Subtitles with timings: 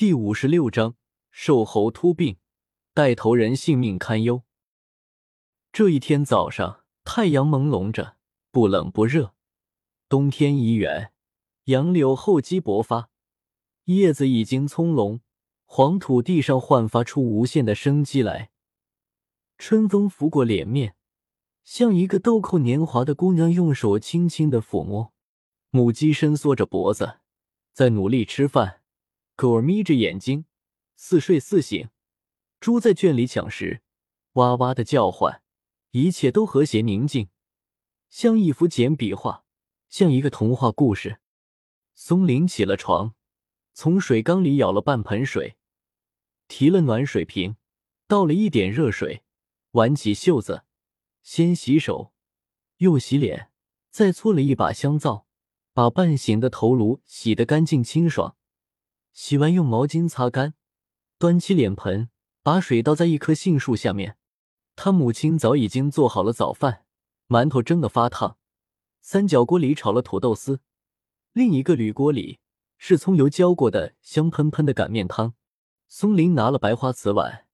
[0.00, 0.96] 第五十六章
[1.30, 2.38] 瘦猴突病，
[2.94, 4.44] 带头人性命堪忧。
[5.72, 8.16] 这一天早上，太阳朦胧着，
[8.50, 9.34] 不冷不热。
[10.08, 11.12] 冬天已远，
[11.64, 13.10] 杨柳厚积薄发，
[13.84, 15.20] 叶子已经葱茏，
[15.66, 18.50] 黄土地上焕发出无限的生机来。
[19.58, 20.94] 春风拂过脸面，
[21.62, 25.12] 像一个豆蔻年华的姑娘，用手轻轻的抚摸。
[25.68, 27.18] 母鸡伸缩着脖子，
[27.74, 28.79] 在努力吃饭。
[29.40, 30.44] 狗儿眯着眼睛，
[30.96, 31.88] 似睡似醒；
[32.60, 33.80] 猪在圈里抢食，
[34.32, 35.42] 哇哇的叫唤。
[35.92, 37.30] 一切都和谐宁静，
[38.10, 39.46] 像一幅简笔画，
[39.88, 41.20] 像一个童话故事。
[41.94, 43.14] 松林起了床，
[43.72, 45.56] 从水缸里舀了半盆水，
[46.46, 47.56] 提了暖水瓶，
[48.06, 49.22] 倒了一点热水，
[49.70, 50.64] 挽起袖子，
[51.22, 52.12] 先洗手，
[52.76, 53.50] 又洗脸，
[53.88, 55.26] 再搓了一把香皂，
[55.72, 58.36] 把半醒的头颅洗得干净清爽。
[59.12, 60.54] 洗完，用毛巾擦干，
[61.18, 62.10] 端起脸盆，
[62.42, 64.16] 把水倒在一棵杏树下面。
[64.76, 66.84] 他母亲早已经做好了早饭，
[67.28, 68.38] 馒头蒸得发烫，
[69.00, 70.60] 三角锅里炒了土豆丝，
[71.32, 72.40] 另一个铝锅里
[72.78, 75.34] 是葱油浇过的香喷喷的擀面汤。
[75.86, 77.46] 松林拿了白花瓷碗，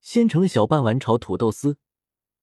[0.00, 1.78] 先盛了小半碗炒土豆丝，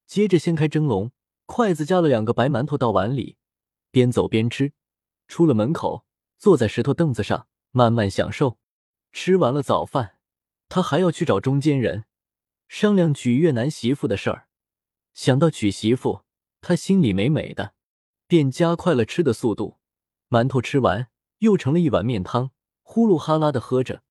[0.08, 1.12] 接着掀开蒸笼，
[1.46, 3.38] 筷子夹了两个白馒头到碗里，
[3.92, 4.74] 边走边吃。
[5.28, 6.06] 出了门口，
[6.38, 8.60] 坐在石头凳子上慢慢享受。
[9.12, 10.18] 吃完了早饭，
[10.70, 12.06] 他还要去找中间人
[12.70, 14.48] 商量娶越南媳妇的事儿。
[15.14, 16.24] 想到娶媳妇，
[16.62, 17.74] 他心里美美的，
[18.28, 19.80] 便加快了吃的速度。
[20.30, 22.52] 馒头吃完，又盛了一碗面汤，
[22.84, 24.04] 呼噜哈拉的喝着。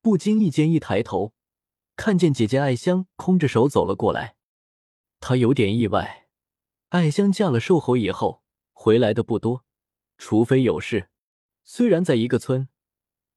[0.00, 1.34] 不经意间一抬头，
[1.96, 4.36] 看见姐姐艾香空着手走了过来。
[5.18, 6.28] 他有点意外，
[6.90, 9.64] 艾香嫁了瘦猴以后回来的不多，
[10.16, 11.08] 除非有事。
[11.64, 12.68] 虽然在一个村，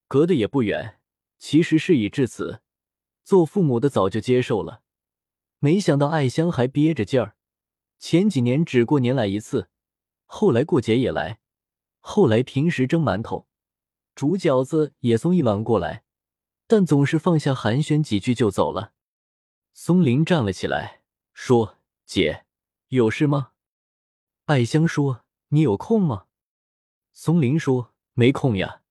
[0.10, 1.00] 隔得也不远。
[1.38, 2.62] 其实事已至此，
[3.24, 4.82] 做父母的早就接受了。
[5.60, 7.38] 没想到艾香还憋着劲儿，
[7.98, 9.70] 前几年只过年来一次，
[10.26, 11.40] 后来过节也来，
[12.00, 13.48] 后来平时蒸馒头、
[14.16, 16.04] 煮饺子也送一碗过来，
[16.68, 18.94] 但总是放下寒暄几句就走了。
[19.74, 22.46] 松林站了起来，说：“姐，
[22.90, 23.52] 有事吗？”
[24.48, 26.26] 艾香说：“你有空吗？”
[27.14, 28.82] 松林说：“没空呀，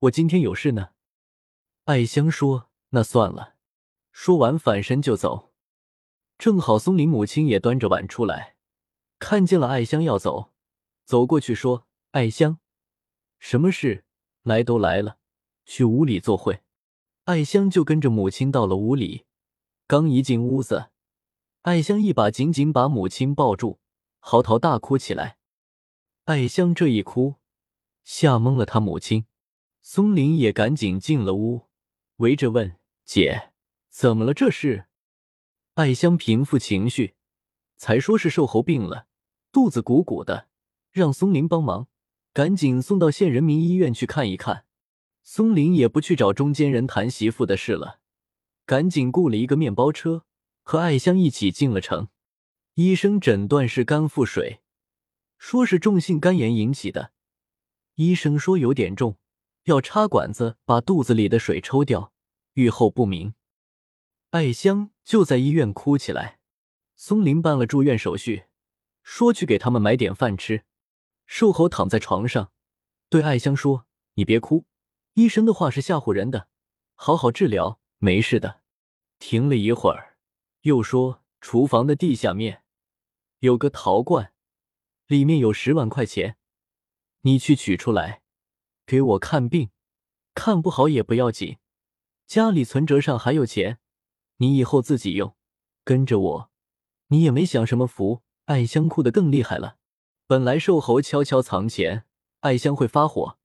[0.00, 0.90] 我今天有事呢。”
[1.86, 3.54] 艾香说：“那算了。”
[4.12, 5.52] 说完反身就走。
[6.38, 8.56] 正好松林母亲也端着碗出来，
[9.18, 10.52] 看见了艾香要走，
[11.04, 12.58] 走过去说：“艾香，
[13.38, 14.04] 什么事？
[14.42, 15.18] 来都来了，
[15.64, 16.62] 去屋里坐会。”
[17.24, 19.26] 艾香就跟着母亲到了屋里。
[19.86, 20.90] 刚一进屋子，
[21.62, 23.78] 艾香一把紧紧把母亲抱住，
[24.20, 25.38] 嚎啕大哭起来。
[26.24, 27.36] 艾香这一哭，
[28.04, 29.26] 吓懵了他母亲。
[29.90, 31.68] 松林也赶紧进了屋。
[32.16, 32.76] 围着问
[33.06, 33.52] 姐
[33.88, 34.34] 怎么了？
[34.34, 34.84] 这是
[35.76, 37.14] 艾香平复情绪，
[37.78, 39.06] 才说是瘦猴病了，
[39.50, 40.48] 肚子鼓鼓的，
[40.90, 41.88] 让松林帮忙，
[42.34, 44.66] 赶紧送到县人民医院去看一看。
[45.22, 48.00] 松林也不去找中间人谈媳妇的事了，
[48.66, 50.26] 赶紧雇了一个面包车，
[50.62, 52.08] 和艾香一起进了城。
[52.74, 54.60] 医生诊断是肝腹水，
[55.38, 57.12] 说是重性肝炎引起的。
[57.94, 59.16] 医生说有点重。
[59.68, 62.10] 要插管子把肚子里的水抽掉，
[62.54, 63.34] 愈后不明。
[64.30, 66.38] 艾香就在医院哭起来。
[66.96, 68.46] 松林办了住院手续，
[69.02, 70.64] 说去给他们买点饭吃。
[71.26, 72.50] 瘦猴躺在床上，
[73.10, 74.64] 对艾香说：“你别哭，
[75.12, 76.48] 医生的话是吓唬人的，
[76.94, 78.62] 好好治疗，没事的。”
[79.20, 80.16] 停了一会儿，
[80.62, 82.62] 又说：“厨房的地下面
[83.40, 84.32] 有个陶罐，
[85.06, 86.38] 里面有十万块钱，
[87.20, 88.22] 你去取出来。”
[88.88, 89.68] 给我看病，
[90.32, 91.58] 看不好也不要紧，
[92.26, 93.80] 家里存折上还有钱，
[94.38, 95.36] 你以后自己用。
[95.84, 96.50] 跟着我，
[97.08, 98.22] 你也没享什么福。
[98.46, 99.76] 艾香哭得更厉害了。
[100.26, 102.06] 本来瘦猴悄悄藏钱，
[102.40, 103.36] 艾香会发火，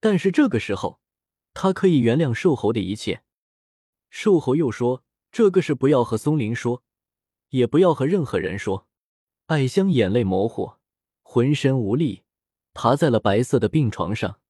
[0.00, 0.98] 但是这个时候，
[1.54, 3.22] 他可以原谅瘦猴的一切。
[4.08, 6.82] 瘦猴又说：“这个事不要和松林说，
[7.50, 8.88] 也不要和任何人说。”
[9.46, 10.72] 艾香眼泪模糊，
[11.22, 12.24] 浑身无力，
[12.74, 14.40] 爬在了白色的病床上。